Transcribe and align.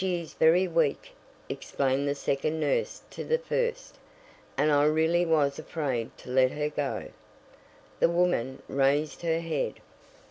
"She 0.01 0.19
is 0.19 0.33
very 0.33 0.67
weak," 0.67 1.11
explained 1.47 2.07
the 2.09 2.15
second 2.15 2.59
nurse 2.59 3.03
to 3.11 3.23
the 3.23 3.37
first, 3.37 3.99
"and 4.57 4.71
I 4.71 4.85
really 4.85 5.27
was 5.27 5.59
afraid 5.59 6.09
to 6.17 6.31
let 6.31 6.49
her 6.53 6.69
go." 6.69 7.09
The 7.99 8.09
woman 8.09 8.63
raised 8.67 9.21
her 9.21 9.39
head. 9.41 9.75